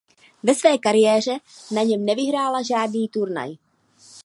Ve 0.43 0.55
své 0.55 0.77
kariéře 0.77 1.37
na 1.71 1.83
něm 1.83 2.05
nevyhrála 2.05 2.61
žádný 2.61 3.07
turnaj. 3.09 3.53